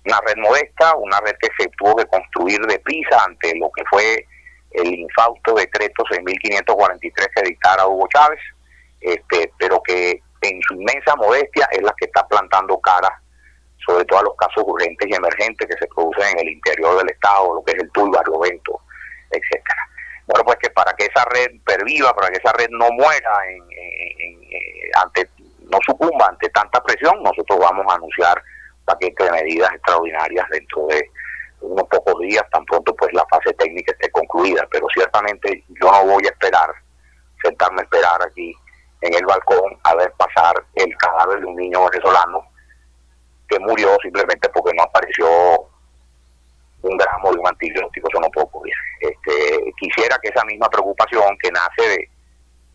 Una 0.06 0.20
red 0.26 0.36
modesta, 0.36 0.94
una 0.96 1.18
red 1.20 1.34
que 1.40 1.48
se 1.58 1.68
tuvo 1.78 1.96
que 1.96 2.06
construir 2.06 2.60
deprisa 2.66 3.24
ante 3.24 3.56
lo 3.56 3.70
que 3.72 3.82
fue 3.90 4.26
el 4.72 4.94
infausto 4.94 5.54
decreto 5.54 6.04
6543 6.10 7.28
que 7.34 7.42
dictara 7.42 7.86
Hugo 7.86 8.06
Chávez, 8.12 8.40
este, 9.00 9.52
pero 9.58 9.82
que 9.82 10.22
en 10.42 10.60
su 10.62 10.74
inmensa 10.74 11.16
modestia 11.16 11.68
es 11.72 11.82
la 11.82 11.94
que 11.98 12.04
está 12.06 12.26
plantando 12.28 12.78
cara 12.80 13.20
sobre 13.86 14.04
todo 14.04 14.20
a 14.20 14.24
los 14.24 14.36
casos 14.36 14.64
urgentes 14.66 15.08
y 15.08 15.14
emergentes 15.14 15.68
que 15.68 15.76
se 15.78 15.86
producen 15.88 16.38
en 16.38 16.46
el 16.46 16.52
interior 16.54 16.98
del 16.98 17.10
Estado, 17.10 17.54
lo 17.54 17.64
que 17.64 17.72
es 17.72 17.82
el 17.82 17.90
Tuy, 17.92 18.10
Barlovento, 18.10 18.80
etcétera. 19.30 19.88
Bueno, 20.26 20.44
pues 20.44 20.58
que 20.58 20.70
para 20.70 20.92
que 20.94 21.04
esa 21.06 21.24
red 21.26 21.50
perviva, 21.64 22.14
para 22.14 22.28
que 22.28 22.38
esa 22.38 22.52
red 22.52 22.68
no 22.70 22.90
muera 22.92 23.30
en, 23.48 23.62
eh, 23.72 24.90
ante 25.02 25.28
no 25.70 25.78
sucumba 25.86 26.26
ante 26.28 26.48
tanta 26.50 26.82
presión, 26.82 27.22
nosotros 27.22 27.58
vamos 27.58 27.84
a 27.90 27.96
anunciar 27.96 28.42
paquete 28.84 29.24
de 29.24 29.30
medidas 29.32 29.72
extraordinarias 29.72 30.46
dentro 30.50 30.86
de 30.86 31.10
unos 31.60 31.88
pocos 31.88 32.20
días, 32.20 32.44
tan 32.52 32.64
pronto 32.66 32.94
pues 32.94 33.12
la 33.14 33.24
fase 33.26 33.52
técnica 33.54 33.92
esté 33.92 34.10
concluida, 34.10 34.66
pero 34.70 34.86
ciertamente 34.92 35.64
yo 35.68 35.90
no 35.90 36.04
voy 36.06 36.24
a 36.26 36.30
esperar, 36.30 36.70
sentarme 37.42 37.80
a 37.80 37.84
esperar 37.84 38.22
aquí 38.22 38.54
en 39.00 39.14
el 39.14 39.24
balcón 39.24 39.78
a 39.84 39.94
ver 39.94 40.12
pasar 40.12 40.54
el 40.74 40.96
cadáver 40.96 41.40
de 41.40 41.46
un 41.46 41.56
niño 41.56 41.88
venezolano 41.90 42.46
que 43.48 43.58
murió 43.60 43.96
simplemente 44.02 44.48
porque 44.50 44.72
no 44.74 44.82
apareció 44.82 45.26
un 46.82 46.96
gramo 46.96 47.32
de 47.32 47.38
un 47.38 47.48
antibiótico, 47.48 48.08
eso 48.08 48.20
no 48.20 48.30
puedo 48.30 48.46
ocurrir. 48.46 48.74
Este, 49.00 49.72
quisiera 49.78 50.18
que 50.22 50.28
esa 50.28 50.44
misma 50.44 50.68
preocupación 50.68 51.36
que 51.42 51.50
nace 51.50 51.88
de, 51.88 52.08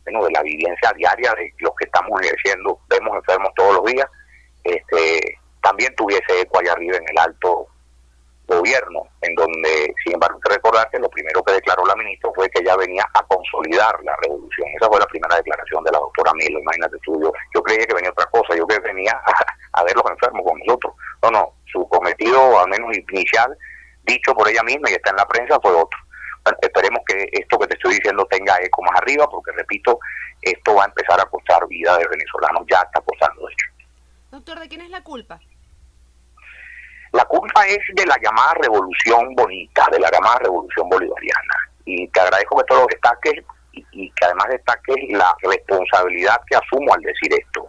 bueno, 0.04 0.26
de 0.26 0.32
la 0.32 0.42
vivencia 0.42 0.92
diaria 0.96 1.34
de 1.36 1.54
los 1.60 1.74
que 1.76 1.86
estamos 1.86 2.20
ejerciendo, 2.22 2.80
vemos 2.90 3.16
enfermos 3.16 3.52
todos 3.56 3.76
los 3.76 3.86
días, 3.86 4.08
este, 4.64 5.38
también 5.62 5.94
tuviese 5.96 6.42
eco 6.42 6.60
allá 6.60 6.74
arriba 6.74 6.98
en 6.98 7.10
el 7.10 7.18
alto 7.18 7.68
gobierno, 8.50 9.08
en 9.22 9.36
donde, 9.36 9.94
sin 10.04 10.14
embargo, 10.14 10.36
hay 10.36 10.42
que 10.42 10.56
recordar 10.56 10.90
que 10.90 11.00
lo 11.00 11.10
primero 11.10 11.44
que 11.44 11.54
declaró 11.54 11.86
la 11.86 11.96
ministra 11.96 12.30
fue 12.36 12.50
que 12.50 12.60
ella 12.60 12.76
venía 12.76 13.06
a 13.14 13.24
consolidar 13.24 13.98
la 14.04 14.16
revolución. 14.22 14.68
Esa 14.76 14.88
fue 14.88 15.00
la 15.00 15.06
primera 15.06 15.36
declaración 15.36 15.84
de 15.84 15.92
la 15.92 16.00
doctora 16.00 16.34
Milo, 16.34 16.60
imagínate 16.60 16.98
tú, 17.04 17.22
yo, 17.22 17.32
yo 17.54 17.64
creía 17.64 17.86
que 17.86 17.94
venía 17.94 18.12
otra 18.12 18.26
cosa, 18.26 18.56
yo 18.56 18.68
que 18.68 18.80
venía 18.80 19.12
a, 19.74 19.84
ver 19.84 19.96
los 19.96 20.10
enfermos 20.10 20.44
con 20.46 20.60
nosotros. 20.60 20.94
No, 21.24 21.32
no, 21.32 21.54
su 21.72 21.88
cometido, 21.88 22.60
al 22.60 22.70
menos 22.70 22.96
inicial, 22.98 23.56
dicho 24.04 24.34
por 24.34 24.50
ella 24.50 24.64
misma 24.64 24.90
y 24.90 24.94
está 24.94 25.12
en 25.12 25.18
la 25.18 25.28
prensa, 25.28 25.60
fue 25.62 25.72
otro. 25.72 26.00
esperemos 26.62 27.00
que 27.08 27.30
esto 27.32 27.58
que 27.60 27.68
te 27.68 27.76
estoy 27.76 27.96
diciendo 27.96 28.26
tenga 28.30 28.58
eco 28.62 28.82
más 28.82 29.00
arriba, 29.02 29.28
porque 29.30 29.52
repito, 29.52 30.00
esto 30.42 30.76
va 30.76 30.84
a 30.84 30.88
empezar 30.88 31.20
a 31.20 31.26
costar 31.26 31.68
vida 31.68 31.98
de 31.98 32.08
venezolanos, 32.08 32.66
ya 32.70 32.82
está 32.82 33.02
costando 33.02 33.46
de 33.46 33.54
hecho. 33.54 33.68
Doctor, 34.32 34.60
¿de 34.60 34.68
quién 34.68 34.82
es 34.82 34.90
la 34.90 35.04
culpa? 35.04 35.40
La 37.12 37.26
culpa 37.26 37.66
es 37.68 37.80
de 37.96 38.06
la 38.06 38.18
llamada 38.22 38.54
revolución 38.56 39.34
bonita, 39.36 39.88
de 39.92 40.00
la 40.00 40.12
llamada 40.12 40.40
revolución 40.40 40.90
bolivariana. 40.90 41.56
Y 41.86 42.08
te 42.10 42.20
agradezco 42.20 42.58
que 42.58 42.64
todo 42.66 42.82
lo 42.82 42.88
destaques 42.88 43.44
y, 43.74 43.86
y 43.92 44.12
que 44.12 44.26
además 44.26 44.48
destaques 44.50 44.96
la 45.10 45.36
responsabilidad 45.42 46.40
que 46.48 46.56
asumo 46.56 46.94
al 46.94 47.02
decir 47.02 47.34
esto. 47.34 47.68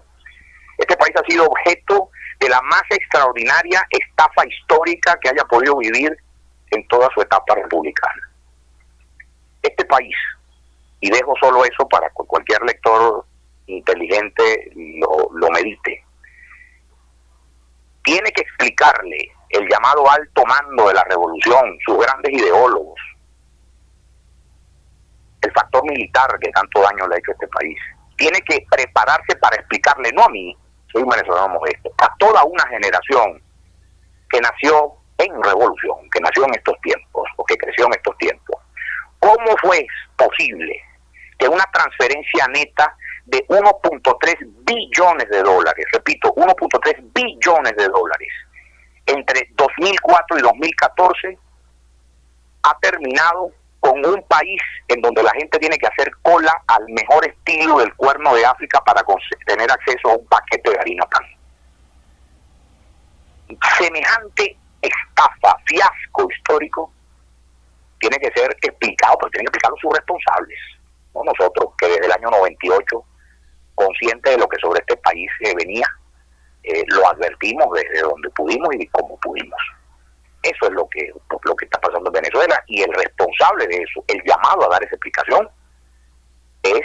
Este 0.79 0.97
país 0.97 1.15
ha 1.17 1.31
sido 1.31 1.47
objeto 1.47 2.11
de 2.41 2.49
la 2.49 2.61
más 2.63 2.83
extraordinaria 2.91 3.83
estafa 3.91 4.47
histórica 4.47 5.19
que 5.21 5.29
haya 5.29 5.45
podido 5.45 5.77
vivir 5.77 6.17
en 6.71 6.87
toda 6.89 7.09
su 7.15 7.21
etapa 7.21 7.55
republicana. 7.55 8.31
Este 9.63 9.85
país, 9.85 10.17
y 11.01 11.11
dejo 11.11 11.35
solo 11.41 11.65
eso 11.65 11.87
para 11.89 12.09
que 12.09 12.25
cualquier 12.27 12.63
lector 12.63 13.25
inteligente 13.67 14.71
lo, 14.75 15.29
lo 15.33 15.51
medite, 15.51 16.05
tiene 18.03 18.31
que 18.33 18.43
explicarle 18.43 19.33
el 19.51 19.69
llamado 19.69 20.09
alto 20.11 20.45
mando 20.47 20.89
de 20.89 20.95
la 20.95 21.05
revolución, 21.05 21.79
sus 21.85 21.99
grandes 21.99 22.33
ideólogos, 22.33 22.99
el 25.43 25.53
factor 25.53 25.83
militar 25.85 26.39
que 26.41 26.51
tanto 26.51 26.81
daño 26.83 27.09
le 27.09 27.17
ha 27.17 27.19
hecho 27.19 27.33
a 27.33 27.35
este 27.35 27.49
país. 27.49 27.79
Tiene 28.17 28.41
que 28.43 28.65
prepararse 28.71 29.37
para 29.37 29.57
explicarle, 29.57 30.13
no 30.13 30.25
a 30.25 30.29
mí, 30.29 30.57
soy 30.93 31.03
un 31.03 31.09
venezolano 31.09 31.55
modesto, 31.55 31.91
a 31.99 32.15
toda 32.19 32.45
una 32.45 32.67
generación 32.69 33.43
que 34.29 34.41
nació 34.41 34.93
en 35.19 35.43
revolución, 35.43 35.97
que 36.13 36.21
nació 36.21 36.45
en 36.45 36.55
estos 36.55 36.79
tiempos, 36.83 37.29
o 37.37 37.45
que 37.45 37.57
creció 37.57 37.87
en 37.87 37.93
estos 37.95 38.17
tiempos. 38.19 38.57
¿Cómo 39.19 39.57
fue 39.63 39.87
posible 40.17 40.81
que 41.39 41.49
una 41.49 41.65
transferencia 41.73 42.47
neta 42.49 42.95
de 43.31 43.47
1.3 43.47 44.35
billones 44.65 45.29
de 45.31 45.43
dólares, 45.43 45.87
repito, 45.93 46.35
1.3 46.35 47.13
billones 47.15 47.77
de 47.77 47.89
dólares, 47.89 48.29
entre 49.07 49.49
2004 49.55 50.39
y 50.39 50.43
2014, 50.43 51.39
ha 52.63 52.79
terminado 52.81 53.53
con 53.79 54.05
un 54.05 54.23
país 54.25 54.61
en 54.89 55.01
donde 55.01 55.23
la 55.23 55.31
gente 55.31 55.59
tiene 55.59 55.79
que 55.79 55.87
hacer 55.87 56.11
cola 56.23 56.53
al 56.67 56.85
mejor 56.89 57.27
estilo 57.27 57.79
del 57.79 57.95
cuerno 57.95 58.35
de 58.35 58.45
África 58.45 58.83
para 58.85 59.03
tener 59.47 59.71
acceso 59.71 60.11
a 60.11 60.17
un 60.17 60.27
paquete 60.27 60.71
de 60.71 60.79
harina 60.79 61.07
pan. 61.07 61.25
Semejante 63.79 64.57
estafa, 64.83 65.57
fiasco 65.67 66.29
histórico, 66.31 66.93
tiene 68.01 68.19
que 68.19 68.31
ser 68.33 68.51
explicado, 68.61 69.17
pero 69.19 69.31
tienen 69.31 69.47
que 69.47 69.57
explicarlo 69.57 69.77
sus 69.81 69.97
responsables, 69.97 70.59
no 71.15 71.23
nosotros, 71.25 71.73
que 71.79 71.87
desde 71.87 72.07
el 72.07 72.13
año 72.13 72.31
98 72.31 73.05
consciente 73.81 74.31
de 74.31 74.39
lo 74.39 74.49
que 74.49 74.59
sobre 74.61 74.81
este 74.81 74.97
país 74.99 75.31
se 75.43 75.55
venía, 75.55 75.87
eh, 76.63 76.85
lo 76.89 77.07
advertimos 77.09 77.67
desde 77.75 78.03
donde 78.03 78.29
pudimos 78.31 78.69
y 78.75 78.87
como 78.89 79.19
pudimos. 79.21 79.61
Eso 80.43 80.67
es 80.67 80.73
lo 80.73 80.89
que, 80.89 81.13
lo 81.45 81.57
que 81.57 81.65
está 81.65 81.81
pasando 81.81 82.09
en 82.09 82.15
Venezuela 82.15 82.63
y 82.67 82.83
el 82.83 82.93
responsable 82.93 83.67
de 83.67 83.77
eso, 83.77 84.05
el 84.09 84.23
llamado 84.25 84.65
a 84.65 84.69
dar 84.69 84.83
esa 84.83 84.95
explicación, 84.95 85.49
es 86.63 86.83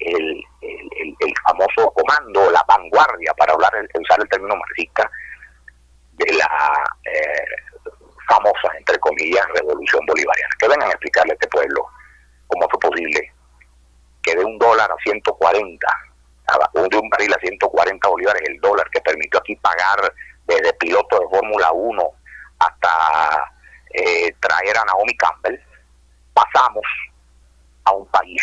el, 0.00 0.42
el, 0.60 1.34
famoso 1.46 1.92
comando, 1.92 2.50
la 2.50 2.62
vanguardia, 2.66 3.32
para 3.34 3.52
hablar, 3.54 3.72
usar 4.00 4.20
el 4.20 4.28
término 4.28 4.56
marxista, 4.56 5.10
de 6.12 6.32
la 6.34 6.84
eh, 7.04 7.46
famosa, 8.28 8.76
entre 8.78 8.98
comillas, 8.98 9.46
revolución 9.54 10.04
bolivariana. 10.06 10.54
Que 10.58 10.68
vengan 10.68 10.88
a 10.88 10.92
explicarle 10.92 11.32
a 11.32 11.34
este 11.34 11.48
pueblo 11.48 11.86
cómo 12.48 12.68
fue 12.68 12.90
posible 12.90 13.32
que 14.22 14.34
de 14.34 14.44
un 14.44 14.58
dólar 14.58 14.90
a 14.90 14.96
140 15.04 15.86
de 16.74 16.96
un 16.98 17.08
barril 17.08 17.32
a 17.32 17.38
140 17.38 18.08
bolívares 18.08 18.42
el 18.48 18.60
dólar, 18.60 18.88
que 18.90 19.00
permitió 19.00 19.40
aquí 19.40 19.56
pagar 19.56 20.12
desde 20.46 20.72
piloto 20.74 21.18
de 21.20 21.28
Fórmula 21.28 21.72
1 21.72 22.10
hasta 22.58 23.52
eh, 23.94 24.34
traer 24.40 24.76
a 24.76 24.84
Naomi 24.84 25.16
Campbell, 25.16 25.58
pasamos 26.32 26.84
a 27.84 27.92
un 27.92 28.06
país 28.06 28.42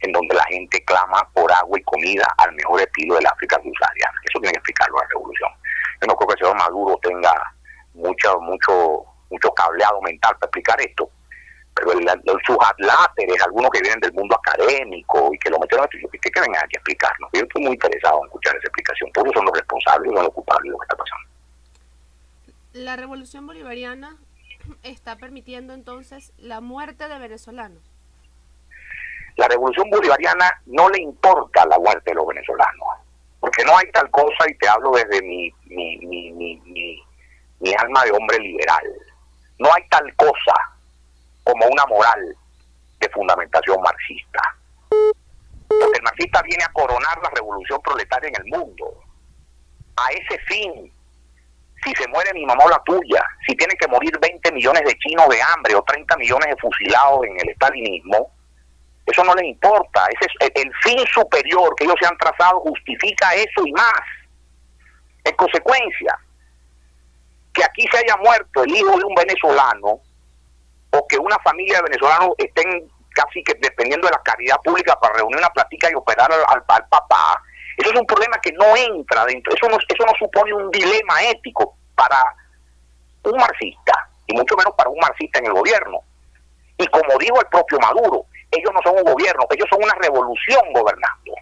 en 0.00 0.12
donde 0.12 0.34
la 0.34 0.44
gente 0.44 0.82
clama 0.84 1.28
por 1.34 1.52
agua 1.52 1.78
y 1.78 1.82
comida 1.82 2.26
al 2.38 2.54
mejor 2.54 2.80
estilo 2.80 3.16
del 3.16 3.26
África 3.26 3.60
subsahariana. 3.62 4.18
Eso 4.28 4.40
tiene 4.40 4.52
que 4.52 4.58
explicarlo 4.58 4.96
la 4.96 5.08
revolución. 5.08 5.50
Yo 6.00 6.06
no 6.06 6.16
creo 6.16 6.28
que 6.28 6.34
el 6.34 6.38
señor 6.38 6.56
Maduro 6.56 6.98
tenga 7.02 7.54
mucho, 7.94 8.40
mucho, 8.40 9.04
mucho 9.28 9.52
cableado 9.52 10.00
mental 10.00 10.34
para 10.38 10.46
explicar 10.46 10.80
esto, 10.80 11.10
pero 11.80 11.98
el, 11.98 12.06
sus 12.46 12.56
adláteres, 12.60 13.42
algunos 13.42 13.70
que 13.70 13.80
vienen 13.80 14.00
del 14.00 14.12
mundo 14.12 14.36
académico 14.36 15.32
y 15.32 15.38
que 15.38 15.50
lo 15.50 15.58
metieron 15.58 15.86
a 15.86 15.88
que, 15.88 15.98
que 15.98 16.40
vengan 16.40 16.62
aquí 16.64 16.76
a 16.76 16.78
explicarnos. 16.78 17.30
Yo 17.32 17.40
estoy 17.40 17.62
muy 17.62 17.72
interesado 17.72 18.18
en 18.20 18.26
escuchar 18.26 18.56
esa 18.56 18.66
explicación. 18.66 19.12
Todos 19.12 19.32
son 19.34 19.44
los 19.46 19.54
responsables 19.56 20.12
y 20.12 20.14
los 20.14 20.28
culpables 20.30 20.64
de 20.64 20.70
lo 20.70 20.78
que 20.78 20.84
está 20.84 20.96
pasando. 20.96 21.28
La 22.72 22.96
revolución 22.96 23.46
bolivariana 23.46 24.16
está 24.82 25.16
permitiendo 25.16 25.72
entonces 25.72 26.32
la 26.38 26.60
muerte 26.60 27.08
de 27.08 27.18
venezolanos. 27.18 27.82
La 29.36 29.48
revolución 29.48 29.88
bolivariana 29.90 30.60
no 30.66 30.90
le 30.90 31.00
importa 31.00 31.64
la 31.66 31.78
muerte 31.78 32.10
de 32.10 32.14
los 32.14 32.26
venezolanos, 32.26 32.88
porque 33.40 33.64
no 33.64 33.76
hay 33.76 33.90
tal 33.90 34.10
cosa, 34.10 34.44
y 34.48 34.54
te 34.56 34.68
hablo 34.68 34.90
desde 34.90 35.22
mi, 35.22 35.50
mi, 35.64 35.96
mi, 35.98 36.32
mi, 36.32 37.02
mi 37.60 37.74
alma 37.74 38.04
de 38.04 38.12
hombre 38.12 38.38
liberal, 38.38 38.84
no 39.58 39.72
hay 39.72 39.82
tal 39.88 40.14
cosa 40.16 40.52
como 41.44 41.66
una 41.66 41.86
moral 41.86 42.36
de 42.98 43.08
fundamentación 43.08 43.80
marxista. 43.82 44.40
Porque 44.88 45.98
el 45.98 46.02
marxista 46.02 46.42
viene 46.42 46.64
a 46.64 46.72
coronar 46.72 47.18
la 47.22 47.30
revolución 47.30 47.80
proletaria 47.82 48.28
en 48.28 48.36
el 48.36 48.58
mundo. 48.58 48.92
A 49.96 50.10
ese 50.10 50.38
fin, 50.46 50.92
si 51.84 51.94
se 51.94 52.08
muere 52.08 52.32
mi 52.34 52.44
mamá 52.44 52.64
o 52.64 52.68
la 52.68 52.82
tuya, 52.84 53.24
si 53.46 53.54
tienen 53.54 53.76
que 53.78 53.88
morir 53.88 54.18
20 54.20 54.52
millones 54.52 54.82
de 54.84 54.98
chinos 54.98 55.28
de 55.28 55.40
hambre 55.42 55.74
o 55.74 55.82
30 55.82 56.16
millones 56.16 56.48
de 56.48 56.56
fusilados 56.56 57.24
en 57.24 57.40
el 57.40 57.48
estalinismo, 57.50 58.32
eso 59.06 59.24
no 59.24 59.34
les 59.34 59.46
importa. 59.46 60.06
Ese 60.08 60.30
es 60.40 60.50
el, 60.54 60.72
fin 60.82 60.98
superior 61.12 61.74
que 61.76 61.84
ellos 61.84 61.96
se 62.00 62.06
han 62.06 62.16
trazado 62.18 62.60
justifica 62.60 63.34
eso 63.34 63.66
y 63.66 63.72
más. 63.72 64.02
En 65.24 65.34
consecuencia, 65.36 66.18
que 67.52 67.64
aquí 67.64 67.86
se 67.90 67.98
haya 67.98 68.16
muerto 68.16 68.62
el 68.64 68.74
hijo 68.74 68.96
de 68.98 69.04
un 69.04 69.14
venezolano 69.14 70.00
o 70.90 71.06
que 71.06 71.18
una 71.18 71.38
familia 71.38 71.76
de 71.78 71.84
venezolanos 71.84 72.30
estén 72.38 72.88
casi 73.10 73.42
que 73.42 73.54
dependiendo 73.60 74.06
de 74.06 74.12
la 74.12 74.22
caridad 74.22 74.56
pública 74.62 74.98
para 74.98 75.14
reunir 75.14 75.38
una 75.38 75.50
platica 75.50 75.90
y 75.90 75.94
operar 75.94 76.30
al, 76.32 76.64
papá, 76.64 77.42
eso 77.76 77.90
es 77.90 77.98
un 77.98 78.06
problema 78.06 78.38
que 78.40 78.52
no 78.52 78.76
entra 78.76 79.24
dentro, 79.24 79.54
eso 79.54 79.68
no, 79.68 79.76
eso 79.76 80.06
no 80.06 80.12
supone 80.18 80.52
un 80.54 80.70
dilema 80.70 81.22
ético 81.24 81.76
para 81.94 82.22
un 83.24 83.36
marxista, 83.36 83.92
y 84.26 84.34
mucho 84.34 84.56
menos 84.56 84.74
para 84.74 84.90
un 84.90 84.98
marxista 84.98 85.38
en 85.38 85.46
el 85.46 85.52
gobierno. 85.52 86.00
Y 86.78 86.86
como 86.86 87.18
dijo 87.18 87.40
el 87.40 87.46
propio 87.48 87.78
Maduro, 87.78 88.24
ellos 88.50 88.70
no 88.72 88.80
son 88.82 88.96
un 88.98 89.12
gobierno, 89.12 89.46
ellos 89.50 89.68
son 89.68 89.82
una 89.82 89.94
revolución 89.94 90.60
gobernando. 90.72 91.34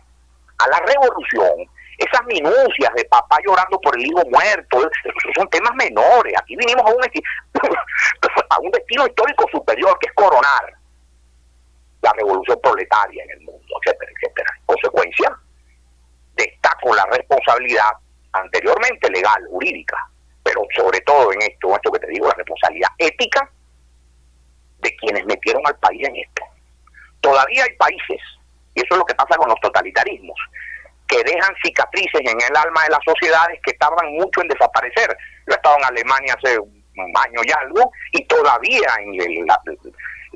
A 0.58 0.68
la 0.68 0.80
revolución 0.80 1.68
esas 1.98 2.24
minucias 2.26 2.94
de 2.94 3.04
papá 3.06 3.38
llorando 3.44 3.80
por 3.80 3.96
el 3.98 4.06
hijo 4.06 4.22
muerto, 4.30 4.88
son 5.34 5.48
temas 5.50 5.74
menores. 5.74 6.32
Aquí 6.40 6.54
vinimos 6.56 6.84
a 6.86 6.94
un, 6.94 7.02
a 8.50 8.60
un 8.60 8.70
destino 8.70 9.06
histórico 9.06 9.46
superior, 9.50 9.98
que 9.98 10.08
es 10.08 10.14
coronar 10.14 10.74
la 12.02 12.12
revolución 12.12 12.58
proletaria 12.62 13.24
en 13.24 13.30
el 13.30 13.40
mundo, 13.40 13.80
etcétera, 13.82 14.12
etcétera. 14.14 14.50
En 14.58 14.66
consecuencia, 14.66 15.36
destaco 16.36 16.94
la 16.94 17.04
responsabilidad 17.06 17.90
anteriormente 18.32 19.10
legal, 19.10 19.44
jurídica, 19.50 19.96
pero 20.44 20.62
sobre 20.76 21.00
todo 21.00 21.32
en 21.32 21.42
esto, 21.42 21.74
esto 21.74 21.90
que 21.90 21.98
te 21.98 22.06
digo, 22.08 22.28
la 22.28 22.34
responsabilidad 22.34 22.90
ética 22.98 23.50
de 24.78 24.96
quienes 24.96 25.26
metieron 25.26 25.62
al 25.66 25.76
país 25.78 26.06
en 26.06 26.16
esto. 26.16 26.44
Todavía 27.20 27.64
hay 27.64 27.76
países, 27.76 28.20
y 28.74 28.80
eso 28.80 28.88
es 28.94 28.98
lo 28.98 29.04
que 29.04 29.16
pasa 29.16 29.36
con 29.36 29.48
los 29.48 29.60
totalitarismos, 29.60 30.38
que 31.08 31.24
dejan 31.24 31.54
cicatrices 31.62 32.20
en 32.20 32.40
el 32.40 32.56
alma 32.56 32.84
de 32.84 32.90
las 32.90 33.00
sociedades 33.04 33.58
que 33.64 33.72
tardan 33.74 34.12
mucho 34.12 34.42
en 34.42 34.48
desaparecer. 34.48 35.08
Yo 35.46 35.52
he 35.52 35.54
estado 35.54 35.76
en 35.78 35.84
Alemania 35.84 36.34
hace 36.36 36.58
un 36.58 37.16
año 37.16 37.40
y 37.44 37.52
algo, 37.52 37.90
y 38.12 38.24
todavía 38.26 38.88
en 39.00 39.46
la, 39.46 39.60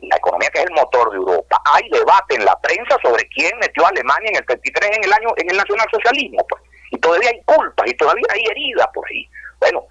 la 0.02 0.16
economía 0.16 0.48
que 0.50 0.60
es 0.60 0.66
el 0.66 0.74
motor 0.74 1.10
de 1.10 1.16
Europa, 1.16 1.60
hay 1.64 1.88
debate 1.90 2.36
en 2.36 2.44
la 2.44 2.58
prensa 2.60 2.96
sobre 3.02 3.28
quién 3.28 3.52
metió 3.58 3.84
a 3.84 3.90
Alemania 3.90 4.30
en 4.30 4.36
el 4.36 4.46
33 4.46 4.96
en 4.96 5.04
el 5.04 5.12
año 5.12 5.28
en 5.36 5.50
el 5.50 5.56
nacionalsocialismo, 5.56 6.46
pues. 6.48 6.62
Y 6.90 6.98
todavía 6.98 7.30
hay 7.30 7.42
culpas 7.44 7.88
y 7.88 7.94
todavía 7.94 8.26
hay 8.30 8.42
heridas 8.50 8.86
por 8.94 9.06
ahí. 9.08 9.28
Bueno, 9.60 9.84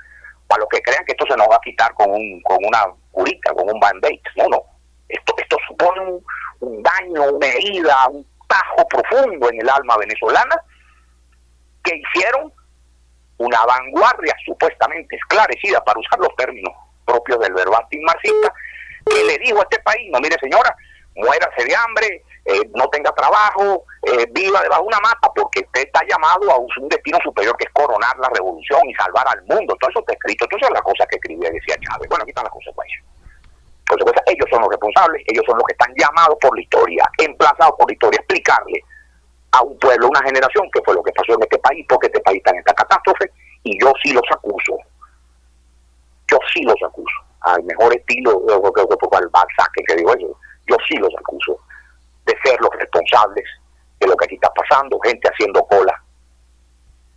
para 0.48 0.60
los 0.60 0.70
que 0.70 0.82
crean 0.82 1.04
que 1.06 1.14
esto 1.14 1.26
se 1.28 1.38
nos 1.38 1.48
va 1.48 1.56
a 1.56 1.62
quitar 1.62 1.94
con 1.94 2.12
un 2.12 2.42
con 2.42 2.58
una 2.64 2.86
curita, 3.12 3.54
con 3.54 3.70
un 3.70 3.80
band-aid, 3.80 4.22
no, 4.38 4.48
no. 4.50 4.64
Esto 5.10 5.34
esto 5.38 5.58
supone 5.68 6.02
un, 6.02 6.26
un 6.62 6.84
daño, 6.84 7.32
una 7.32 7.48
herida, 7.48 8.08
un 8.10 8.26
tajo 8.48 8.88
profundo 8.88 9.50
en 9.50 9.62
el 9.62 9.70
alma 9.70 9.98
venezolana 9.98 10.64
hicieron 11.95 12.53
una 13.38 13.65
vanguardia 13.65 14.36
supuestamente 14.45 15.15
esclarecida, 15.15 15.83
para 15.83 16.00
usar 16.00 16.19
los 16.19 16.36
términos 16.36 16.74
propios 17.05 17.39
del 17.39 17.53
verbatim 17.53 18.01
marxista, 18.03 18.53
que 19.05 19.24
le 19.24 19.38
dijo 19.39 19.60
a 19.60 19.63
este 19.63 19.79
país, 19.79 20.10
no 20.12 20.19
mire 20.19 20.38
señora, 20.39 20.75
muérase 21.15 21.65
de 21.65 21.75
hambre, 21.75 22.24
eh, 22.45 22.69
no 22.75 22.88
tenga 22.89 23.12
trabajo, 23.12 23.86
eh, 24.03 24.25
viva 24.31 24.62
debajo 24.62 24.83
de 24.83 24.88
una 24.88 25.00
mata, 25.00 25.29
porque 25.36 25.62
usted 25.62 25.81
está 25.81 26.01
llamado 26.07 26.51
a 26.51 26.57
un 26.57 26.89
destino 26.89 27.17
superior 27.24 27.55
que 27.57 27.65
es 27.65 27.74
coronar 27.74 28.17
la 28.19 28.29
revolución 28.29 28.81
y 28.88 28.93
salvar 28.95 29.27
al 29.27 29.41
mundo. 29.43 29.75
Todo 29.79 29.89
eso 29.89 30.00
está 30.00 30.13
escrito, 30.13 30.45
entonces 30.45 30.69
es 30.69 30.74
la 30.74 30.81
cosa 30.81 31.05
que 31.07 31.17
escribía 31.17 31.50
decía 31.50 31.75
Chávez. 31.81 32.10
Bueno, 32.10 32.24
aquí 32.24 32.31
están 32.31 32.45
las 32.45 32.53
consecuencias. 32.53 33.03
consecuencias. 33.88 34.25
Ellos 34.27 34.48
son 34.50 34.62
los 34.62 34.69
responsables, 34.69 35.24
ellos 35.27 35.43
son 35.45 35.57
los 35.57 35.65
que 35.65 35.74
están 35.74 35.93
llamados 35.98 36.38
por 36.41 36.55
la 36.55 36.62
historia, 36.62 37.03
emplazados 37.17 37.74
por 37.77 37.89
la 37.89 37.93
historia, 37.93 38.19
explicarle 38.19 38.83
a 39.51 39.62
un 39.63 39.77
pueblo, 39.79 40.08
una 40.10 40.24
generación, 40.24 40.70
que 40.72 40.81
fue 40.84 40.93
lo 40.96 41.03
que 41.03 41.12
pasó 41.12 41.34
en 41.34 41.43
este 41.43 41.60
país, 41.60 41.86
porque 41.89 42.08
este 42.08 42.22
país 42.22 42.38
está 42.38 42.51
en 42.51 42.60
esta 42.60 42.74
catástrofe, 42.74 43.31
y 43.63 43.79
yo 43.81 43.91
sí 44.03 44.13
los 44.13 44.24
acuso. 44.31 44.77
Yo 46.29 46.39
sí 46.53 46.63
los 46.63 46.81
acuso 46.81 47.31
al 47.41 47.63
mejor 47.63 47.93
estilo, 47.96 48.39
creo 48.46 48.88
que 48.88 48.96
fue 49.00 49.10
que 49.86 49.96
digo 49.96 50.13
eso, 50.13 50.38
yo 50.67 50.77
sí 50.88 50.96
los 50.98 51.13
acuso 51.17 51.58
de 52.25 52.36
ser 52.43 52.60
los 52.62 52.70
responsables 52.77 53.46
de 54.00 54.08
lo 54.08 54.15
que 54.15 54.25
aquí 54.25 54.36
está 54.36 54.51
pasando, 54.53 55.00
gente 55.03 55.27
haciendo 55.27 55.63
cola, 55.65 56.01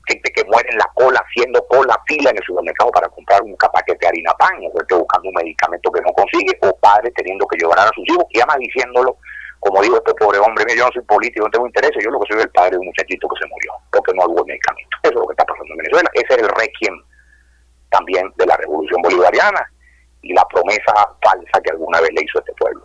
gente 0.07 0.33
que 0.33 0.45
muere 0.45 0.69
en 0.71 0.79
la 0.79 0.91
cola, 0.95 1.23
haciendo 1.27 1.65
cola, 1.69 1.99
fila 2.07 2.31
en 2.31 2.39
el 2.39 2.43
supermercado 2.43 2.91
para 2.91 3.09
comprar 3.09 3.43
un 3.43 3.57
paquete 3.57 3.99
de 4.01 4.09
harina 4.09 4.33
pan, 4.35 4.57
o 4.57 4.79
gente 4.79 4.95
buscando 4.95 5.29
un 5.29 5.35
medicamento 5.35 5.93
que 5.93 6.01
no 6.01 6.13
consigue, 6.13 6.59
o 6.63 6.77
padres 6.77 7.13
teniendo 7.15 7.47
que 7.47 7.59
llorar 7.59 7.87
a 7.87 7.93
sus 7.95 8.09
hijos, 8.09 8.25
y 8.31 8.39
además 8.39 8.57
diciéndolo, 8.59 9.17
como 9.65 9.81
digo 9.81 9.97
este 9.97 10.13
pobre 10.15 10.39
hombre, 10.39 10.65
yo 10.77 10.85
no 10.85 10.93
soy 10.93 11.03
político, 11.03 11.47
no 11.47 11.51
tengo 11.51 11.67
interés, 11.67 11.91
yo 11.99 12.11
lo 12.11 12.21
que 12.21 12.35
soy 12.35 12.43
el 12.43 12.51
padre 12.51 12.73
de 12.73 12.79
un 12.79 12.87
muchachito 12.87 13.27
que 13.29 13.41
se 13.41 13.49
murió, 13.49 13.73
porque 13.91 14.13
no 14.13 14.27
hubo 14.27 14.45
medicamento. 14.45 14.97
Eso 15.03 15.15
es 15.15 15.21
lo 15.21 15.27
que 15.27 15.33
está 15.33 15.45
pasando 15.45 15.73
en 15.73 15.79
Venezuela, 15.79 16.11
ese 16.13 16.35
es 16.35 16.39
el 16.39 16.49
requiem 16.49 17.03
también 17.89 18.31
de 18.37 18.47
la 18.47 18.57
revolución 18.59 19.01
bolivariana 19.01 19.65
y 20.21 20.35
la 20.35 20.45
promesa 20.49 20.93
falsa 21.23 21.63
que 21.63 21.71
alguna 21.71 22.01
vez 22.03 22.11
le 22.13 22.23
hizo 22.23 22.39
este 22.41 22.53
pueblo. 22.59 22.85